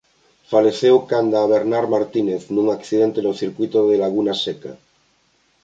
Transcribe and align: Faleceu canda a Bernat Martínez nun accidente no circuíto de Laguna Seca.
Faleceu 0.51 0.95
canda 1.11 1.37
a 1.41 1.49
Bernat 1.53 1.85
Martínez 1.95 2.43
nun 2.55 2.67
accidente 2.77 3.19
no 3.23 3.37
circuíto 3.41 3.79
de 3.89 3.95
Laguna 4.03 4.33
Seca. 4.43 4.73